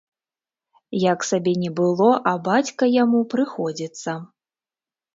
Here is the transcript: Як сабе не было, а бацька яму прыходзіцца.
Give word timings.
Як 1.03 1.19
сабе 1.31 1.53
не 1.65 1.71
было, 1.81 2.09
а 2.33 2.35
бацька 2.49 2.93
яму 3.03 3.23
прыходзіцца. 3.37 4.21